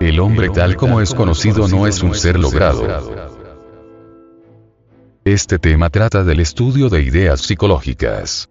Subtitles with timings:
[0.00, 2.86] El hombre tal como es conocido no es un ser logrado.
[5.26, 8.48] Este tema trata del estudio de ideas psicológicas.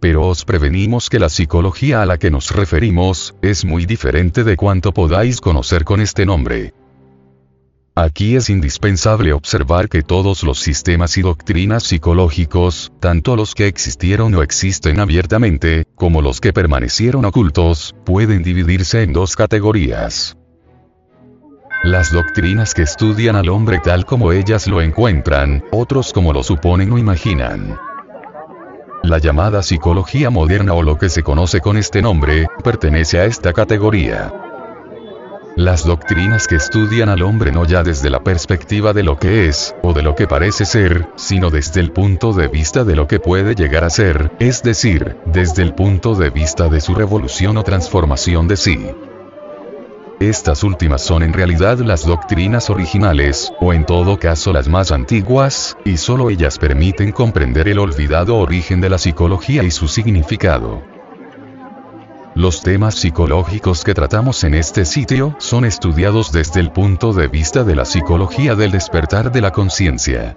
[0.00, 4.56] Pero os prevenimos que la psicología a la que nos referimos, es muy diferente de
[4.56, 6.74] cuanto podáis conocer con este nombre.
[8.00, 14.32] Aquí es indispensable observar que todos los sistemas y doctrinas psicológicos, tanto los que existieron
[14.36, 20.36] o existen abiertamente, como los que permanecieron ocultos, pueden dividirse en dos categorías.
[21.82, 26.92] Las doctrinas que estudian al hombre tal como ellas lo encuentran, otros como lo suponen
[26.92, 27.80] o imaginan.
[29.02, 33.52] La llamada psicología moderna o lo que se conoce con este nombre, pertenece a esta
[33.52, 34.47] categoría.
[35.56, 39.74] Las doctrinas que estudian al hombre no ya desde la perspectiva de lo que es,
[39.82, 43.18] o de lo que parece ser, sino desde el punto de vista de lo que
[43.18, 47.64] puede llegar a ser, es decir, desde el punto de vista de su revolución o
[47.64, 48.86] transformación de sí.
[50.20, 55.76] Estas últimas son en realidad las doctrinas originales, o en todo caso las más antiguas,
[55.84, 60.97] y solo ellas permiten comprender el olvidado origen de la psicología y su significado.
[62.38, 67.64] Los temas psicológicos que tratamos en este sitio son estudiados desde el punto de vista
[67.64, 70.36] de la psicología del despertar de la conciencia.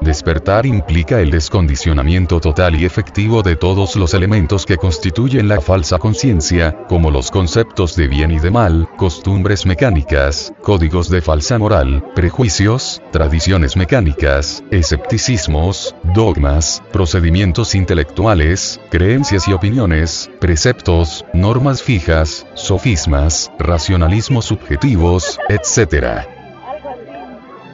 [0.00, 5.98] Despertar implica el descondicionamiento total y efectivo de todos los elementos que constituyen la falsa
[5.98, 12.02] conciencia, como los conceptos de bien y de mal, costumbres mecánicas, códigos de falsa moral,
[12.14, 24.46] prejuicios, tradiciones mecánicas, escepticismos, dogmas, procedimientos intelectuales, creencias y opiniones, preceptos, normas fijas, sofismas, racionalismos
[24.46, 26.39] subjetivos, etc.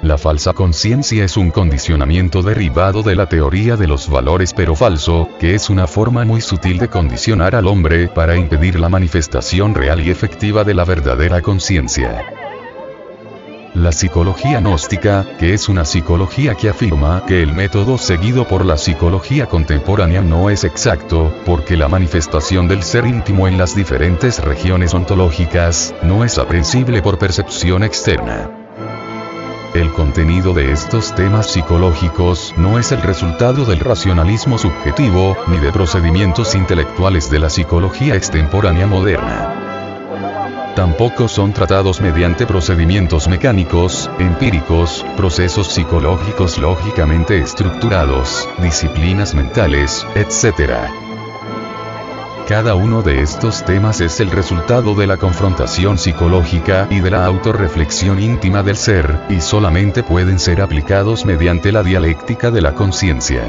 [0.03, 5.29] La falsa conciencia es un condicionamiento derivado de la teoría de los valores pero falso,
[5.41, 10.01] que es una forma muy sutil de condicionar al hombre para impedir la manifestación real
[10.07, 12.25] y efectiva de la verdadera conciencia.
[13.75, 18.79] La psicología gnóstica, que es una psicología que afirma que el método seguido por la
[18.79, 24.95] psicología contemporánea no es exacto, porque la manifestación del ser íntimo en las diferentes regiones
[24.95, 28.66] ontológicas, no es aprensible por percepción externa.
[29.77, 35.71] El contenido de estos temas psicológicos no es el resultado del racionalismo subjetivo, ni de
[35.71, 40.73] procedimientos intelectuales de la psicología extemporánea moderna.
[40.75, 51.06] Tampoco son tratados mediante procedimientos mecánicos, empíricos, procesos psicológicos lógicamente estructurados, disciplinas mentales, etc.
[52.47, 57.27] Cada uno de estos temas es el resultado de la confrontación psicológica y de la
[57.27, 63.43] autorreflexión íntima del ser, y solamente pueden ser aplicados mediante la dialéctica de la conciencia.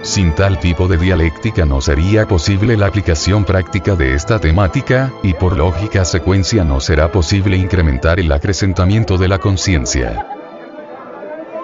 [0.00, 5.34] Sin tal tipo de dialéctica no sería posible la aplicación práctica de esta temática, y
[5.34, 10.31] por lógica secuencia no será posible incrementar el acrecentamiento de la conciencia.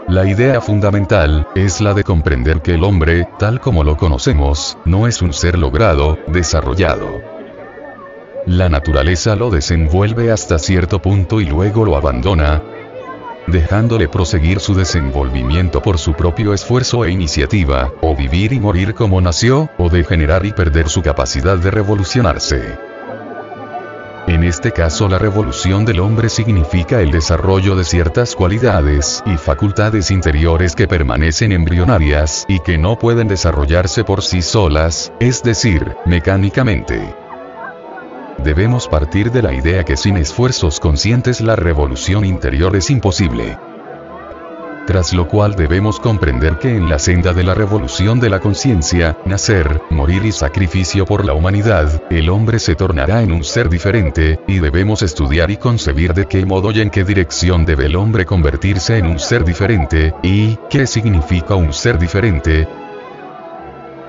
[0.08, 5.06] La idea fundamental, es la de comprender que el hombre, tal como lo conocemos, no
[5.06, 7.20] es un ser logrado, desarrollado.
[8.46, 12.62] La naturaleza lo desenvuelve hasta cierto punto y luego lo abandona,
[13.48, 19.20] dejándole proseguir su desenvolvimiento por su propio esfuerzo e iniciativa, o vivir y morir como
[19.20, 22.78] nació, o degenerar y perder su capacidad de revolucionarse.
[24.28, 30.10] En este caso la revolución del hombre significa el desarrollo de ciertas cualidades y facultades
[30.10, 37.14] interiores que permanecen embrionarias y que no pueden desarrollarse por sí solas, es decir, mecánicamente.
[38.44, 43.56] Debemos partir de la idea que sin esfuerzos conscientes la revolución interior es imposible
[44.88, 49.18] tras lo cual debemos comprender que en la senda de la revolución de la conciencia,
[49.26, 54.40] nacer, morir y sacrificio por la humanidad, el hombre se tornará en un ser diferente,
[54.48, 58.24] y debemos estudiar y concebir de qué modo y en qué dirección debe el hombre
[58.24, 62.66] convertirse en un ser diferente, y qué significa un ser diferente,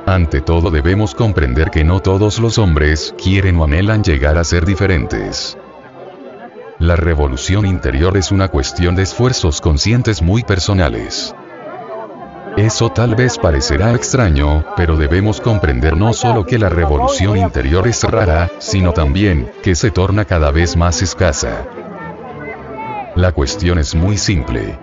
[0.06, 4.66] ante todo debemos comprender que no todos los hombres quieren o anhelan llegar a ser
[4.66, 5.58] diferentes.
[6.90, 11.36] La revolución interior es una cuestión de esfuerzos conscientes muy personales.
[12.58, 18.02] Eso tal vez parecerá extraño, pero debemos comprender no solo que la revolución interior es
[18.02, 21.68] rara, sino también, que se torna cada vez más escasa.
[23.16, 24.80] La cuestión es muy simple.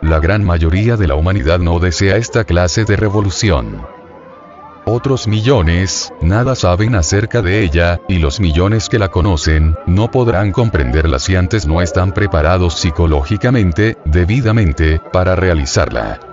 [0.00, 3.82] La gran mayoría de la humanidad no desea esta clase de revolución.
[4.84, 10.50] Otros millones, nada saben acerca de ella, y los millones que la conocen, no podrán
[10.50, 16.31] comprenderla si antes no están preparados psicológicamente, debidamente, para realizarla.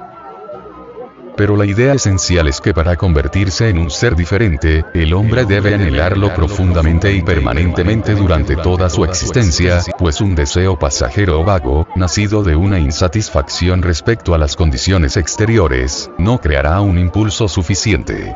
[1.39, 5.73] Pero la idea esencial es que para convertirse en un ser diferente, el hombre debe
[5.73, 12.43] anhelarlo profundamente y permanentemente durante toda su existencia, pues un deseo pasajero o vago, nacido
[12.43, 18.35] de una insatisfacción respecto a las condiciones exteriores, no creará un impulso suficiente.